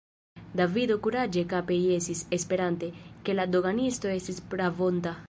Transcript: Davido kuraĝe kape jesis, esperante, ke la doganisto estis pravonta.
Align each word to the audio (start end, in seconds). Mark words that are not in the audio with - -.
Davido 0.59 0.95
kuraĝe 1.07 1.43
kape 1.51 1.77
jesis, 1.81 2.25
esperante, 2.39 2.89
ke 3.29 3.39
la 3.39 3.49
doganisto 3.57 4.15
estis 4.19 4.45
pravonta. 4.55 5.15